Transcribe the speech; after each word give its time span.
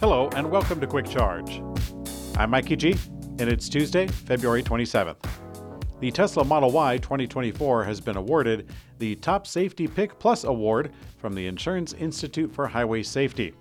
Hello, 0.00 0.30
and 0.34 0.50
welcome 0.50 0.80
to 0.80 0.86
Quick 0.86 1.06
Charge. 1.06 1.62
I'm 2.38 2.48
Mikey 2.48 2.74
G, 2.76 2.96
and 3.38 3.42
it's 3.42 3.68
Tuesday, 3.68 4.06
February 4.06 4.62
27th. 4.62 5.22
The 6.00 6.10
Tesla 6.10 6.42
Model 6.42 6.70
Y 6.70 6.96
2024 6.96 7.84
has 7.84 8.00
been 8.00 8.16
awarded 8.16 8.70
the 8.98 9.16
Top 9.16 9.46
Safety 9.46 9.86
Pick 9.86 10.18
Plus 10.18 10.44
Award 10.44 10.94
from 11.18 11.34
the 11.34 11.46
Insurance 11.46 11.92
Institute 11.92 12.50
for 12.50 12.66
Highway 12.66 13.02
Safety. 13.02 13.52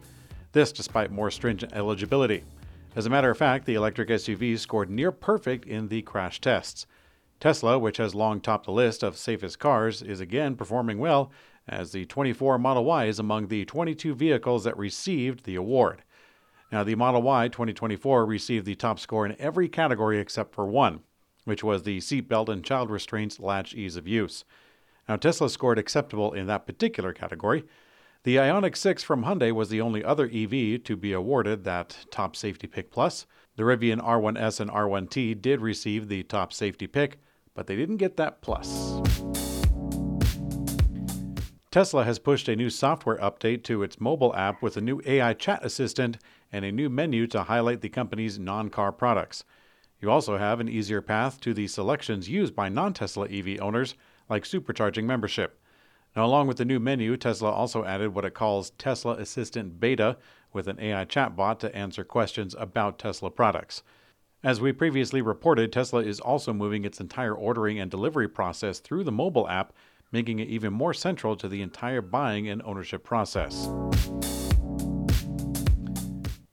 This 0.53 0.71
despite 0.71 1.11
more 1.11 1.29
stringent 1.29 1.73
eligibility. 1.73 2.45
As 2.95 3.05
a 3.05 3.09
matter 3.09 3.31
of 3.31 3.37
fact, 3.37 3.65
the 3.65 3.75
electric 3.75 4.07
SUV 4.07 4.57
scored 4.57 4.89
near 4.89 5.11
perfect 5.11 5.65
in 5.65 5.89
the 5.89 6.03
crash 6.03 6.39
tests. 6.39 6.85
Tesla, 7.41 7.77
which 7.77 7.97
has 7.97 8.15
long 8.15 8.39
topped 8.39 8.65
the 8.65 8.71
list 8.71 9.03
of 9.03 9.17
safest 9.17 9.59
cars, 9.59 10.01
is 10.01 10.21
again 10.21 10.55
performing 10.55 10.99
well, 10.99 11.33
as 11.67 11.91
the 11.91 12.05
24 12.05 12.57
Model 12.57 12.85
Y 12.85 13.07
is 13.07 13.19
among 13.19 13.49
the 13.49 13.65
22 13.65 14.15
vehicles 14.15 14.63
that 14.63 14.77
received 14.77 15.43
the 15.43 15.55
award. 15.55 16.01
Now, 16.71 16.83
the 16.83 16.95
Model 16.95 17.23
Y 17.23 17.47
2024 17.47 18.25
received 18.25 18.65
the 18.65 18.75
top 18.75 18.99
score 18.99 19.25
in 19.25 19.35
every 19.39 19.67
category 19.67 20.19
except 20.19 20.53
for 20.53 20.67
one, 20.67 21.01
which 21.45 21.63
was 21.63 21.83
the 21.83 21.97
seatbelt 21.97 22.47
and 22.47 22.63
child 22.63 22.91
restraints 22.91 23.39
latch 23.39 23.73
ease 23.73 23.95
of 23.95 24.07
use. 24.07 24.45
Now, 25.07 25.15
Tesla 25.15 25.49
scored 25.49 25.79
acceptable 25.79 26.33
in 26.33 26.45
that 26.45 26.67
particular 26.67 27.11
category. 27.13 27.63
The 28.23 28.35
Ioniq 28.35 28.75
6 28.75 29.01
from 29.01 29.23
Hyundai 29.23 29.51
was 29.51 29.69
the 29.69 29.81
only 29.81 30.03
other 30.03 30.29
EV 30.31 30.83
to 30.83 30.95
be 30.95 31.13
awarded 31.13 31.63
that 31.63 32.05
top 32.11 32.35
safety 32.35 32.67
pick 32.67 32.91
plus. 32.91 33.25
The 33.55 33.63
Rivian 33.63 33.99
R1S 33.99 34.59
and 34.59 34.69
R1T 34.69 35.41
did 35.41 35.61
receive 35.61 36.07
the 36.07 36.23
top 36.23 36.53
safety 36.53 36.85
pick, 36.85 37.19
but 37.55 37.65
they 37.65 37.75
didn't 37.75 37.97
get 37.97 38.17
that 38.17 38.41
plus. 38.41 39.01
Tesla 41.71 42.03
has 42.03 42.19
pushed 42.19 42.49
a 42.49 42.55
new 42.55 42.69
software 42.69 43.17
update 43.17 43.63
to 43.63 43.83
its 43.83 44.01
mobile 44.01 44.35
app 44.35 44.61
with 44.61 44.75
a 44.75 44.81
new 44.81 45.01
AI 45.05 45.33
chat 45.33 45.63
assistant 45.63 46.17
and 46.51 46.65
a 46.65 46.71
new 46.71 46.89
menu 46.89 47.27
to 47.27 47.43
highlight 47.43 47.81
the 47.81 47.89
company's 47.89 48.39
non 48.39 48.69
car 48.69 48.91
products. 48.91 49.43
You 50.01 50.09
also 50.09 50.37
have 50.37 50.59
an 50.59 50.69
easier 50.69 51.01
path 51.01 51.41
to 51.41 51.53
the 51.53 51.67
selections 51.67 52.29
used 52.29 52.55
by 52.55 52.69
non 52.69 52.93
Tesla 52.93 53.27
EV 53.27 53.59
owners, 53.59 53.95
like 54.29 54.43
supercharging 54.43 55.03
membership. 55.03 55.59
Now, 56.15 56.25
along 56.25 56.47
with 56.47 56.57
the 56.57 56.65
new 56.65 56.79
menu, 56.79 57.17
Tesla 57.17 57.51
also 57.51 57.83
added 57.85 58.13
what 58.13 58.25
it 58.25 58.33
calls 58.33 58.71
Tesla 58.71 59.15
Assistant 59.15 59.79
Beta 59.79 60.17
with 60.51 60.67
an 60.67 60.79
AI 60.79 61.05
chatbot 61.05 61.59
to 61.59 61.75
answer 61.75 62.03
questions 62.03 62.55
about 62.57 62.97
Tesla 62.97 63.29
products. 63.29 63.83
As 64.43 64.61
we 64.61 64.71
previously 64.71 65.21
reported, 65.21 65.71
Tesla 65.71 66.01
is 66.01 66.19
also 66.19 66.53
moving 66.53 66.85
its 66.85 67.01
entire 67.01 67.35
ordering 67.35 67.77
and 67.77 67.91
delivery 67.91 68.29
process 68.29 68.79
through 68.79 69.03
the 69.03 69.11
mobile 69.11 69.49
app, 69.49 69.73
making 70.11 70.39
it 70.39 70.47
even 70.47 70.73
more 70.73 70.93
central 70.93 71.35
to 71.35 71.47
the 71.47 71.61
entire 71.61 72.01
buying 72.01 72.47
and 72.47 72.61
ownership 72.63 73.03
process. 73.03 73.69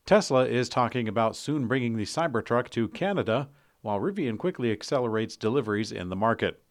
Tesla 0.07 0.47
is 0.47 0.69
talking 0.69 1.09
about 1.09 1.35
soon 1.35 1.67
bringing 1.67 1.97
the 1.97 2.05
Cybertruck 2.05 2.71
to 2.71 2.87
Canada, 2.87 3.49
while 3.83 3.99
Rivian 3.99 4.39
quickly 4.39 4.71
accelerates 4.71 5.37
deliveries 5.37 5.91
in 5.91 6.11
the 6.11 6.17
market. 6.17 6.63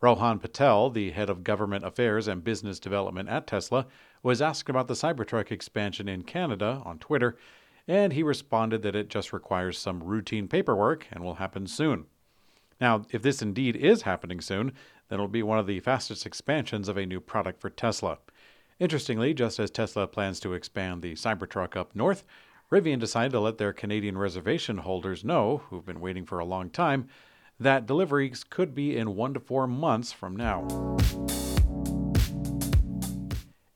Rohan 0.00 0.40
Patel, 0.40 0.90
the 0.90 1.12
head 1.12 1.30
of 1.30 1.44
government 1.44 1.86
affairs 1.86 2.26
and 2.26 2.42
business 2.42 2.80
development 2.80 3.28
at 3.28 3.46
Tesla, 3.46 3.86
was 4.24 4.42
asked 4.42 4.68
about 4.68 4.88
the 4.88 4.94
Cybertruck 4.94 5.52
expansion 5.52 6.08
in 6.08 6.24
Canada 6.24 6.82
on 6.84 6.98
Twitter, 6.98 7.36
and 7.86 8.14
he 8.14 8.24
responded 8.24 8.82
that 8.82 8.96
it 8.96 9.08
just 9.08 9.32
requires 9.32 9.78
some 9.78 10.02
routine 10.02 10.48
paperwork 10.48 11.06
and 11.12 11.22
will 11.22 11.34
happen 11.34 11.68
soon. 11.68 12.06
Now, 12.80 13.06
if 13.12 13.22
this 13.22 13.40
indeed 13.40 13.76
is 13.76 14.02
happening 14.02 14.40
soon, 14.40 14.72
then 15.08 15.20
it'll 15.20 15.28
be 15.28 15.44
one 15.44 15.60
of 15.60 15.68
the 15.68 15.78
fastest 15.78 16.26
expansions 16.26 16.88
of 16.88 16.96
a 16.96 17.06
new 17.06 17.20
product 17.20 17.60
for 17.60 17.70
Tesla. 17.70 18.18
Interestingly, 18.80 19.34
just 19.34 19.60
as 19.60 19.70
Tesla 19.70 20.08
plans 20.08 20.40
to 20.40 20.54
expand 20.54 21.00
the 21.00 21.12
Cybertruck 21.12 21.76
up 21.76 21.94
north, 21.94 22.24
Rivian 22.72 22.98
decided 22.98 23.32
to 23.32 23.40
let 23.40 23.58
their 23.58 23.74
Canadian 23.74 24.16
reservation 24.16 24.78
holders 24.78 25.22
know, 25.22 25.58
who've 25.68 25.84
been 25.84 26.00
waiting 26.00 26.24
for 26.24 26.38
a 26.38 26.44
long 26.46 26.70
time, 26.70 27.06
that 27.60 27.84
deliveries 27.84 28.44
could 28.44 28.74
be 28.74 28.96
in 28.96 29.14
one 29.14 29.34
to 29.34 29.40
four 29.40 29.66
months 29.66 30.10
from 30.10 30.34
now. 30.34 30.66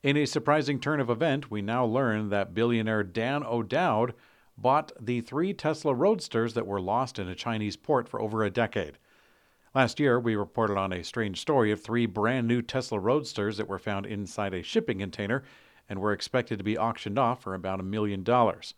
In 0.01 0.17
a 0.17 0.25
surprising 0.25 0.79
turn 0.79 0.99
of 0.99 1.11
event, 1.11 1.51
we 1.51 1.61
now 1.61 1.85
learn 1.85 2.29
that 2.29 2.55
billionaire 2.55 3.03
Dan 3.03 3.43
O'Dowd 3.43 4.15
bought 4.57 4.91
the 4.99 5.21
three 5.21 5.53
Tesla 5.53 5.93
Roadsters 5.93 6.55
that 6.55 6.65
were 6.65 6.81
lost 6.81 7.19
in 7.19 7.27
a 7.27 7.35
Chinese 7.35 7.77
port 7.77 8.09
for 8.09 8.19
over 8.19 8.43
a 8.43 8.49
decade. 8.49 8.97
Last 9.75 9.99
year, 9.99 10.19
we 10.19 10.35
reported 10.35 10.75
on 10.75 10.91
a 10.91 11.03
strange 11.03 11.39
story 11.39 11.71
of 11.71 11.79
three 11.79 12.07
brand 12.07 12.47
new 12.47 12.63
Tesla 12.63 12.97
Roadsters 12.97 13.57
that 13.57 13.67
were 13.67 13.77
found 13.77 14.07
inside 14.07 14.55
a 14.55 14.63
shipping 14.63 14.97
container 14.97 15.43
and 15.87 15.99
were 15.99 16.13
expected 16.13 16.57
to 16.57 16.63
be 16.63 16.79
auctioned 16.79 17.19
off 17.19 17.43
for 17.43 17.53
about 17.53 17.79
a 17.79 17.83
million 17.83 18.23
dollars. 18.23 18.73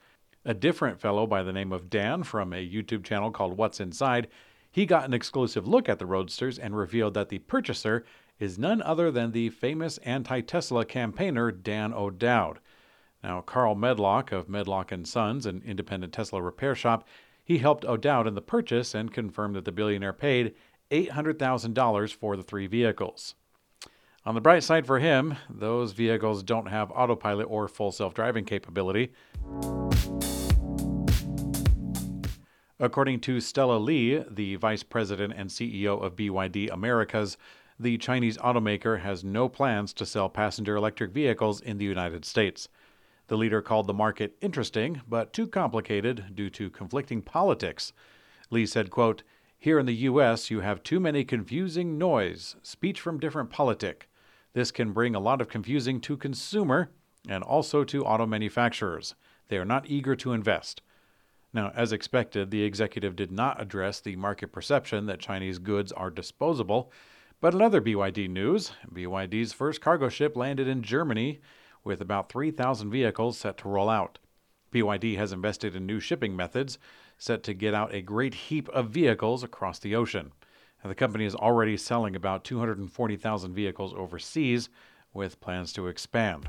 A 0.46 0.54
different 0.54 1.02
fellow 1.02 1.28
by 1.28 1.44
the 1.44 1.52
name 1.52 1.74
of 1.74 1.90
Dan 1.90 2.24
from 2.24 2.54
a 2.54 2.68
YouTube 2.68 3.04
channel 3.04 3.30
called 3.30 3.58
What's 3.58 3.82
Inside, 3.82 4.30
he 4.72 4.86
got 4.86 5.04
an 5.04 5.14
exclusive 5.14 5.68
look 5.68 5.90
at 5.90 6.00
the 6.00 6.06
Roadsters 6.06 6.58
and 6.58 6.78
revealed 6.78 7.14
that 7.16 7.28
the 7.28 7.40
purchaser 7.40 8.06
is 8.40 8.58
none 8.58 8.82
other 8.82 9.12
than 9.12 9.32
the 9.32 9.50
famous 9.50 9.98
anti-Tesla 10.00 10.86
campaigner 10.86 11.52
Dan 11.52 11.94
O'Dowd. 11.94 12.60
Now, 13.22 13.42
Carl 13.42 13.76
Medlock 13.76 14.32
of 14.32 14.48
Medlock 14.48 14.94
and 14.94 15.06
Sons, 15.06 15.46
an 15.46 15.62
independent 15.66 16.14
Tesla 16.14 16.42
repair 16.42 16.74
shop, 16.74 17.06
he 17.44 17.58
helped 17.58 17.84
O'Dowd 17.84 18.28
in 18.28 18.36
the 18.36 18.42
purchase 18.42 18.96
and 18.96 19.12
confirmed 19.12 19.56
that 19.56 19.66
the 19.66 19.74
billionaire 19.74 20.14
paid 20.14 20.54
$800,000 20.90 22.14
for 22.14 22.38
the 22.38 22.44
three 22.44 22.68
vehicles. 22.68 23.36
On 24.26 24.36
the 24.36 24.42
bright 24.42 24.64
side 24.64 24.86
for 24.86 25.00
him, 25.00 25.36
those 25.50 25.92
vehicles 25.92 26.44
don't 26.44 26.68
have 26.68 26.92
autopilot 26.92 27.48
or 27.50 27.68
full 27.68 27.92
self 27.92 28.14
driving 28.14 28.46
capability. 28.46 29.12
According 32.82 33.20
to 33.22 33.42
Stella 33.42 33.78
Li, 33.78 34.24
the 34.32 34.56
vice 34.56 34.84
president 34.84 35.34
and 35.36 35.50
CEO 35.50 36.02
of 36.02 36.16
BYD 36.16 36.72
Americas, 36.72 37.38
the 37.78 37.98
Chinese 37.98 38.38
automaker 38.38 39.02
has 39.02 39.22
no 39.22 39.50
plans 39.50 39.92
to 39.96 40.06
sell 40.06 40.30
passenger 40.30 40.78
electric 40.78 41.12
vehicles 41.12 41.60
in 41.60 41.78
the 41.78 41.84
United 41.84 42.24
States. 42.24 42.70
The 43.28 43.36
leader 43.36 43.62
called 43.62 43.88
the 43.88 43.94
market 43.94 44.38
interesting, 44.40 45.02
but 45.10 45.34
too 45.34 45.46
complicated 45.46 46.34
due 46.34 46.50
to 46.52 46.70
conflicting 46.70 47.22
politics. 47.22 47.92
Li 48.50 48.66
said, 48.66 48.90
quote, 48.90 49.24
here 49.58 49.78
in 49.78 49.86
the 49.86 49.94
U.S., 50.08 50.50
you 50.50 50.62
have 50.62 50.82
too 50.82 51.02
many 51.02 51.26
confusing 51.26 51.98
noise, 51.98 52.56
speech 52.64 53.02
from 53.02 53.20
different 53.20 53.50
politic. 53.50 54.10
This 54.54 54.72
can 54.72 54.94
bring 54.94 55.16
a 55.16 55.20
lot 55.20 55.42
of 55.42 55.50
confusing 55.50 56.00
to 56.02 56.16
consumer 56.16 56.92
and 57.28 57.44
also 57.44 57.84
to 57.84 58.06
auto 58.06 58.26
manufacturers. 58.26 59.16
They 59.50 59.58
are 59.58 59.66
not 59.66 59.90
eager 59.90 60.16
to 60.16 60.32
invest. 60.32 60.82
Now, 61.52 61.72
as 61.76 61.92
expected, 61.92 62.52
the 62.52 62.64
executive 62.64 63.16
did 63.16 63.32
not 63.32 63.62
address 63.62 64.00
the 64.00 64.16
market 64.16 64.52
perception 64.52 65.08
that 65.08 65.20
Chinese 65.20 65.58
goods 65.58 65.92
are 65.92 66.12
disposable. 66.12 66.92
But 67.42 67.54
in 67.54 67.62
other 67.62 67.82
BYD 67.82 68.30
news, 68.30 68.72
BYD's 68.94 69.54
first 69.54 69.82
cargo 69.82 70.10
ship 70.10 70.36
landed 70.36 70.68
in 70.68 70.84
Germany 70.84 71.40
with 71.84 72.02
about 72.02 72.30
3,000 72.30 72.92
vehicles 72.92 73.38
set 73.38 73.58
to 73.60 73.70
roll 73.70 73.90
out. 73.90 74.20
BYD 74.72 75.18
has 75.18 75.32
invested 75.32 75.76
in 75.76 75.86
new 75.86 76.00
shipping 76.00 76.36
methods, 76.36 76.78
set 77.18 77.42
to 77.44 77.54
get 77.54 77.74
out 77.74 77.94
a 77.94 78.02
great 78.02 78.34
heap 78.34 78.70
of 78.70 78.90
vehicles 78.90 79.44
across 79.44 79.80
the 79.80 79.96
ocean. 79.96 80.32
the 80.84 80.96
company 80.96 81.26
is 81.26 81.36
already 81.36 81.76
selling 81.76 82.16
about 82.16 82.44
240,000 82.44 83.54
vehicles 83.54 83.94
overseas, 83.94 84.70
with 85.14 85.42
plans 85.42 85.74
to 85.74 85.88
expand. 85.88 86.48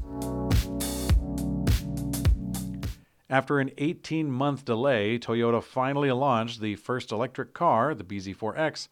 After 3.30 3.60
an 3.60 3.70
18 3.78 4.28
month 4.28 4.64
delay, 4.64 5.16
Toyota 5.16 5.62
finally 5.62 6.10
launched 6.10 6.60
the 6.60 6.74
first 6.74 7.12
electric 7.12 7.54
car, 7.54 7.94
the 7.94 8.02
BZ4X, 8.02 8.88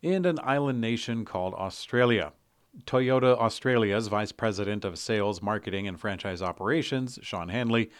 in 0.00 0.24
an 0.24 0.38
island 0.42 0.80
nation 0.80 1.26
called 1.26 1.52
Australia. 1.52 2.32
Toyota 2.86 3.36
Australia's 3.36 4.08
Vice 4.08 4.32
President 4.32 4.86
of 4.86 4.98
Sales, 4.98 5.42
Marketing, 5.42 5.86
and 5.86 6.00
Franchise 6.00 6.40
Operations, 6.40 7.18
Sean 7.20 7.50
Hanley, 7.50 7.90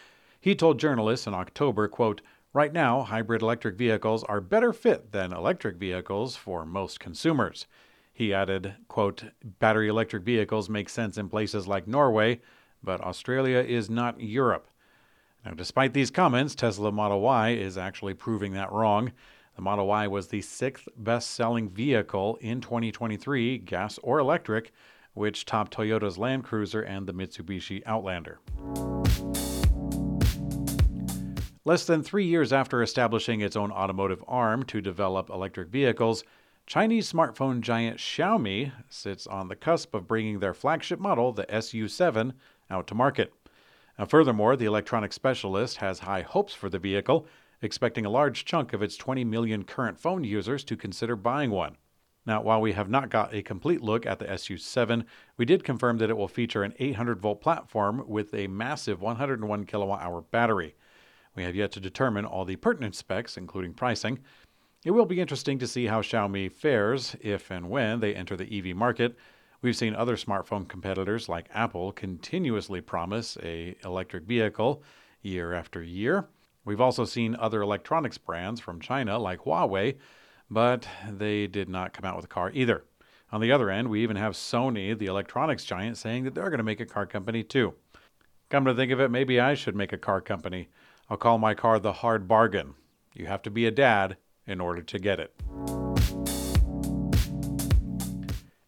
he 0.40 0.54
told 0.54 0.80
journalists 0.80 1.26
in 1.26 1.34
October, 1.34 1.86
quote, 1.86 2.22
Right 2.54 2.72
now, 2.72 3.02
hybrid 3.02 3.42
electric 3.42 3.76
vehicles 3.76 4.24
are 4.24 4.40
better 4.40 4.72
fit 4.72 5.12
than 5.12 5.34
electric 5.34 5.76
vehicles 5.76 6.34
for 6.34 6.64
most 6.64 6.98
consumers. 6.98 7.66
He 8.10 8.32
added, 8.32 8.76
quote, 8.88 9.24
Battery 9.58 9.88
electric 9.88 10.22
vehicles 10.22 10.70
make 10.70 10.88
sense 10.88 11.18
in 11.18 11.28
places 11.28 11.68
like 11.68 11.86
Norway, 11.86 12.40
but 12.82 13.02
Australia 13.02 13.58
is 13.58 13.90
not 13.90 14.20
Europe. 14.20 14.68
Now, 15.44 15.52
despite 15.52 15.92
these 15.92 16.10
comments, 16.10 16.54
Tesla 16.54 16.90
Model 16.90 17.20
Y 17.20 17.50
is 17.50 17.76
actually 17.76 18.14
proving 18.14 18.54
that 18.54 18.72
wrong. 18.72 19.12
The 19.56 19.62
Model 19.62 19.86
Y 19.86 20.06
was 20.06 20.28
the 20.28 20.40
sixth 20.40 20.88
best 20.96 21.32
selling 21.32 21.68
vehicle 21.68 22.38
in 22.40 22.62
2023, 22.62 23.58
gas 23.58 23.98
or 24.02 24.18
electric, 24.18 24.72
which 25.12 25.44
topped 25.44 25.76
Toyota's 25.76 26.16
Land 26.16 26.44
Cruiser 26.44 26.80
and 26.80 27.06
the 27.06 27.12
Mitsubishi 27.12 27.82
Outlander. 27.84 28.38
Less 31.66 31.84
than 31.84 32.02
three 32.02 32.26
years 32.26 32.52
after 32.52 32.82
establishing 32.82 33.42
its 33.42 33.56
own 33.56 33.70
automotive 33.70 34.24
arm 34.26 34.62
to 34.64 34.80
develop 34.80 35.28
electric 35.28 35.68
vehicles, 35.68 36.24
Chinese 36.66 37.12
smartphone 37.12 37.60
giant 37.60 37.98
Xiaomi 37.98 38.72
sits 38.88 39.26
on 39.26 39.48
the 39.48 39.56
cusp 39.56 39.94
of 39.94 40.08
bringing 40.08 40.38
their 40.38 40.54
flagship 40.54 40.98
model, 40.98 41.32
the 41.32 41.44
SU7, 41.44 42.32
out 42.70 42.86
to 42.86 42.94
market. 42.94 43.34
Furthermore, 44.08 44.56
the 44.56 44.64
electronic 44.64 45.12
specialist 45.12 45.76
has 45.76 46.00
high 46.00 46.22
hopes 46.22 46.52
for 46.52 46.68
the 46.68 46.78
vehicle, 46.78 47.26
expecting 47.62 48.04
a 48.04 48.10
large 48.10 48.44
chunk 48.44 48.72
of 48.72 48.82
its 48.82 48.96
20 48.96 49.24
million 49.24 49.64
current 49.64 50.00
phone 50.00 50.24
users 50.24 50.64
to 50.64 50.76
consider 50.76 51.14
buying 51.16 51.50
one. 51.50 51.76
Now, 52.26 52.42
while 52.42 52.60
we 52.60 52.72
have 52.72 52.88
not 52.88 53.10
got 53.10 53.34
a 53.34 53.42
complete 53.42 53.82
look 53.82 54.06
at 54.06 54.18
the 54.18 54.24
SU7, 54.24 55.04
we 55.36 55.44
did 55.44 55.62
confirm 55.62 55.98
that 55.98 56.10
it 56.10 56.16
will 56.16 56.28
feature 56.28 56.64
an 56.64 56.74
800 56.78 57.20
volt 57.20 57.40
platform 57.40 58.02
with 58.08 58.32
a 58.34 58.46
massive 58.46 59.00
101 59.00 59.66
kilowatt 59.66 60.02
hour 60.02 60.22
battery. 60.22 60.74
We 61.34 61.42
have 61.44 61.54
yet 61.54 61.70
to 61.72 61.80
determine 61.80 62.24
all 62.24 62.44
the 62.44 62.56
pertinent 62.56 62.94
specs, 62.94 63.36
including 63.36 63.74
pricing. 63.74 64.20
It 64.84 64.92
will 64.92 65.06
be 65.06 65.20
interesting 65.20 65.58
to 65.58 65.66
see 65.66 65.86
how 65.86 66.00
Xiaomi 66.00 66.50
fares 66.50 67.14
if 67.20 67.50
and 67.50 67.68
when 67.68 68.00
they 68.00 68.14
enter 68.14 68.36
the 68.36 68.58
EV 68.58 68.76
market. 68.76 69.16
We've 69.62 69.76
seen 69.76 69.94
other 69.94 70.16
smartphone 70.16 70.68
competitors 70.68 71.28
like 71.28 71.48
Apple 71.54 71.92
continuously 71.92 72.80
promise 72.80 73.38
a 73.42 73.76
electric 73.84 74.24
vehicle 74.24 74.82
year 75.22 75.54
after 75.54 75.82
year. 75.82 76.28
We've 76.64 76.80
also 76.80 77.04
seen 77.04 77.34
other 77.36 77.62
electronics 77.62 78.18
brands 78.18 78.60
from 78.60 78.80
China 78.80 79.18
like 79.18 79.40
Huawei 79.40 79.96
but 80.50 80.86
they 81.10 81.46
did 81.46 81.68
not 81.68 81.92
come 81.92 82.04
out 82.04 82.16
with 82.16 82.24
a 82.24 82.28
car 82.28 82.50
either. 82.54 82.84
On 83.32 83.40
the 83.40 83.52
other 83.52 83.70
end, 83.70 83.88
we 83.88 84.02
even 84.02 84.16
have 84.16 84.34
Sony, 84.34 84.96
the 84.96 85.06
electronics 85.06 85.64
giant, 85.64 85.96
saying 85.96 86.24
that 86.24 86.34
they're 86.34 86.50
going 86.50 86.58
to 86.58 86.64
make 86.64 86.80
a 86.80 86.86
car 86.86 87.06
company 87.06 87.42
too. 87.42 87.74
Come 88.50 88.64
to 88.66 88.74
think 88.74 88.92
of 88.92 89.00
it, 89.00 89.10
maybe 89.10 89.40
I 89.40 89.54
should 89.54 89.74
make 89.74 89.92
a 89.92 89.98
car 89.98 90.20
company. 90.20 90.68
I'll 91.10 91.16
call 91.16 91.38
my 91.38 91.54
car 91.54 91.78
the 91.78 91.92
Hard 91.92 92.28
Bargain. 92.28 92.74
You 93.14 93.26
have 93.26 93.42
to 93.42 93.50
be 93.50 93.66
a 93.66 93.70
dad 93.70 94.16
in 94.46 94.60
order 94.60 94.82
to 94.82 94.98
get 94.98 95.18
it. 95.18 95.34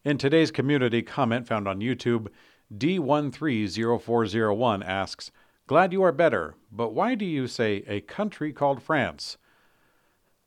In 0.07 0.17
today's 0.17 0.51
community 0.51 1.01
comment 1.01 1.45
found 1.45 1.67
on 1.67 1.81
YouTube, 1.81 2.29
D130401 2.73 4.85
asks, 4.85 5.31
Glad 5.67 5.91
you 5.91 6.01
are 6.01 6.13
better, 6.13 6.55
but 6.71 6.93
why 6.93 7.13
do 7.13 7.25
you 7.25 7.45
say 7.45 7.83
a 7.85 7.99
country 7.99 8.53
called 8.53 8.81
France? 8.81 9.35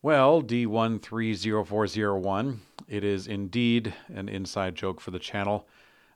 Well, 0.01 0.43
D130401, 0.43 2.59
it 2.89 3.05
is 3.05 3.27
indeed 3.27 3.93
an 4.09 4.31
inside 4.31 4.77
joke 4.77 4.99
for 4.99 5.11
the 5.11 5.19
channel. 5.19 5.69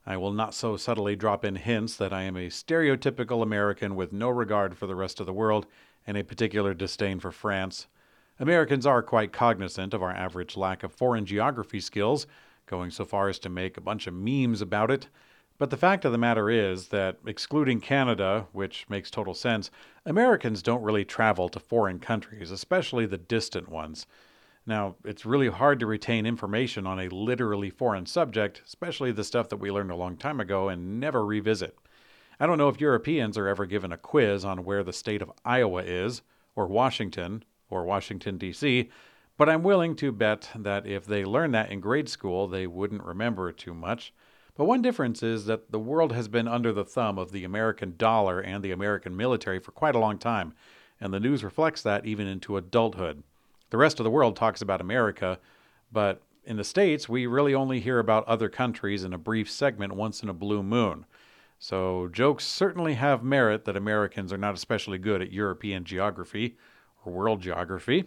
I 0.07 0.17
will 0.17 0.33
not 0.33 0.55
so 0.55 0.75
subtly 0.75 1.15
drop 1.15 1.45
in 1.45 1.57
hints 1.57 1.95
that 1.97 2.11
I 2.11 2.23
am 2.23 2.35
a 2.35 2.47
stereotypical 2.47 3.43
American 3.43 3.95
with 3.95 4.11
no 4.11 4.29
regard 4.29 4.75
for 4.75 4.87
the 4.87 4.95
rest 4.95 5.19
of 5.19 5.27
the 5.27 5.33
world 5.33 5.67
and 6.07 6.17
a 6.17 6.23
particular 6.23 6.73
disdain 6.73 7.19
for 7.19 7.31
France. 7.31 7.85
Americans 8.39 8.87
are 8.87 9.03
quite 9.03 9.31
cognizant 9.31 9.93
of 9.93 10.01
our 10.01 10.15
average 10.15 10.57
lack 10.57 10.81
of 10.81 10.91
foreign 10.91 11.27
geography 11.27 11.79
skills, 11.79 12.25
going 12.65 12.91
so 12.91 13.05
far 13.05 13.29
as 13.29 13.39
to 13.39 13.49
make 13.49 13.77
a 13.77 13.81
bunch 13.81 14.07
of 14.07 14.13
memes 14.13 14.61
about 14.61 14.91
it. 14.91 15.07
But 15.57 15.69
the 15.69 15.77
fact 15.77 16.03
of 16.03 16.11
the 16.11 16.17
matter 16.17 16.49
is 16.49 16.89
that, 16.89 17.17
excluding 17.25 17.79
Canada, 17.79 18.47
which 18.51 18.85
makes 18.89 19.09
total 19.09 19.33
sense, 19.33 19.71
Americans 20.05 20.61
don't 20.61 20.83
really 20.83 21.05
travel 21.05 21.47
to 21.49 21.59
foreign 21.59 21.99
countries, 21.99 22.51
especially 22.51 23.05
the 23.05 23.17
distant 23.17 23.69
ones. 23.69 24.05
Now, 24.65 24.95
it's 25.05 25.25
really 25.25 25.47
hard 25.47 25.79
to 25.79 25.85
retain 25.85 26.25
information 26.25 26.85
on 26.85 26.99
a 26.99 27.07
literally 27.07 27.69
foreign 27.69 28.05
subject, 28.05 28.63
especially 28.65 29.11
the 29.11 29.23
stuff 29.23 29.47
that 29.49 29.57
we 29.57 29.71
learned 29.71 29.91
a 29.91 29.95
long 29.95 30.17
time 30.17 30.39
ago 30.39 30.69
and 30.69 30.99
never 30.99 31.25
revisit. 31.25 31.77
I 32.39 32.47
don't 32.47 32.57
know 32.57 32.69
if 32.69 32.81
Europeans 32.81 33.37
are 33.37 33.47
ever 33.47 33.65
given 33.65 33.93
a 33.93 33.97
quiz 33.97 34.43
on 34.43 34.65
where 34.65 34.83
the 34.83 34.91
state 34.91 35.21
of 35.21 35.31
Iowa 35.45 35.83
is, 35.83 36.21
or 36.55 36.67
Washington, 36.67 37.43
or 37.69 37.85
Washington, 37.85 38.37
D.C., 38.37 38.89
but 39.37 39.49
I'm 39.49 39.63
willing 39.63 39.95
to 39.97 40.11
bet 40.11 40.49
that 40.55 40.85
if 40.87 41.05
they 41.05 41.25
learned 41.25 41.53
that 41.55 41.71
in 41.71 41.79
grade 41.79 42.09
school, 42.09 42.47
they 42.47 42.67
wouldn't 42.67 43.03
remember 43.03 43.49
it 43.49 43.57
too 43.57 43.73
much. 43.73 44.13
But 44.55 44.65
one 44.65 44.81
difference 44.81 45.21
is 45.21 45.45
that 45.45 45.71
the 45.71 45.79
world 45.79 46.13
has 46.13 46.29
been 46.29 46.47
under 46.47 46.71
the 46.71 46.85
thumb 46.85 47.19
of 47.19 47.31
the 47.31 47.43
American 47.43 47.95
dollar 47.97 48.39
and 48.39 48.63
the 48.63 48.71
American 48.71 49.17
military 49.17 49.59
for 49.59 49.71
quite 49.71 49.95
a 49.95 49.99
long 49.99 50.17
time, 50.17 50.53
and 51.01 51.13
the 51.13 51.19
news 51.19 51.43
reflects 51.43 51.81
that 51.81 52.05
even 52.05 52.25
into 52.25 52.55
adulthood. 52.55 53.23
The 53.69 53.77
rest 53.77 53.99
of 53.99 54.05
the 54.05 54.11
world 54.11 54.37
talks 54.37 54.61
about 54.61 54.79
America, 54.79 55.39
but 55.91 56.21
in 56.45 56.55
the 56.55 56.63
States, 56.63 57.09
we 57.09 57.25
really 57.25 57.53
only 57.53 57.81
hear 57.81 57.99
about 57.99 58.25
other 58.27 58.47
countries 58.47 59.03
in 59.03 59.13
a 59.13 59.17
brief 59.17 59.51
segment 59.51 59.93
once 59.93 60.23
in 60.23 60.29
a 60.29 60.33
blue 60.33 60.63
moon. 60.63 61.05
So, 61.59 62.07
jokes 62.09 62.45
certainly 62.45 62.93
have 62.93 63.23
merit 63.23 63.65
that 63.65 63.75
Americans 63.75 64.31
are 64.31 64.37
not 64.37 64.53
especially 64.53 64.97
good 64.97 65.21
at 65.21 65.33
European 65.33 65.83
geography 65.83 66.57
or 67.03 67.11
world 67.11 67.41
geography. 67.41 68.05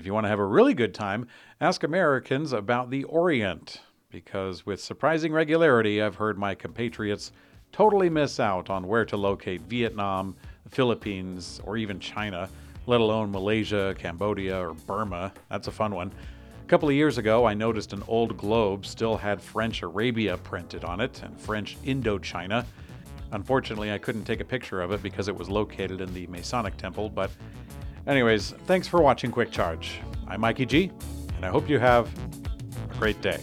If 0.00 0.06
you 0.06 0.14
want 0.14 0.24
to 0.24 0.30
have 0.30 0.38
a 0.38 0.46
really 0.46 0.72
good 0.72 0.94
time, 0.94 1.26
ask 1.60 1.82
Americans 1.82 2.54
about 2.54 2.88
the 2.88 3.04
Orient 3.04 3.82
because 4.10 4.64
with 4.64 4.80
surprising 4.80 5.30
regularity, 5.30 6.00
I've 6.00 6.14
heard 6.14 6.38
my 6.38 6.54
compatriots 6.54 7.32
totally 7.70 8.08
miss 8.08 8.40
out 8.40 8.70
on 8.70 8.86
where 8.86 9.04
to 9.04 9.18
locate 9.18 9.60
Vietnam, 9.68 10.36
the 10.64 10.70
Philippines, 10.70 11.60
or 11.64 11.76
even 11.76 12.00
China, 12.00 12.48
let 12.86 13.02
alone 13.02 13.30
Malaysia, 13.30 13.94
Cambodia, 13.98 14.58
or 14.58 14.72
Burma. 14.72 15.34
That's 15.50 15.66
a 15.66 15.70
fun 15.70 15.94
one. 15.94 16.10
A 16.64 16.66
couple 16.66 16.88
of 16.88 16.94
years 16.94 17.18
ago, 17.18 17.44
I 17.44 17.52
noticed 17.52 17.92
an 17.92 18.02
old 18.08 18.38
globe 18.38 18.86
still 18.86 19.18
had 19.18 19.38
French 19.42 19.82
Arabia 19.82 20.38
printed 20.38 20.82
on 20.82 21.02
it 21.02 21.22
and 21.22 21.38
French 21.38 21.76
Indochina. 21.82 22.64
Unfortunately, 23.32 23.92
I 23.92 23.98
couldn't 23.98 24.24
take 24.24 24.40
a 24.40 24.46
picture 24.46 24.80
of 24.80 24.92
it 24.92 25.02
because 25.02 25.28
it 25.28 25.36
was 25.36 25.50
located 25.50 26.00
in 26.00 26.14
the 26.14 26.26
Masonic 26.28 26.78
Temple, 26.78 27.10
but 27.10 27.30
anyways, 28.06 28.52
thanks 28.66 28.88
for 28.88 29.00
watching 29.00 29.30
Quick 29.30 29.50
Charge. 29.50 30.00
I'm 30.26 30.40
Mikey 30.40 30.66
G, 30.66 30.90
and 31.36 31.44
I 31.44 31.48
hope 31.48 31.68
you 31.68 31.78
have 31.78 32.08
a 32.90 32.94
great 32.98 33.20
day. 33.20 33.40